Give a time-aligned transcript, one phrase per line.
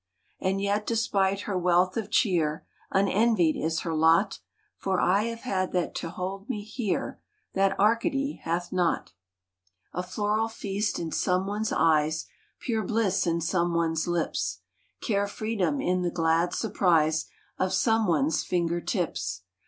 [0.39, 4.39] And yet despite her wealth of cheer, Unenvied is her lot;
[4.75, 7.21] For I have that to hold me here
[7.53, 9.11] That Arcady hath not!
[9.93, 12.25] [A floral feast in Some One s eyes,
[12.61, 14.61] Pure bliss in Some One s lips;
[15.01, 17.27] Care Freedom in the glad surprise
[17.59, 19.43] Of Some One s finger tips.